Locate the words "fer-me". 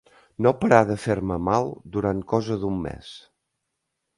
1.03-1.37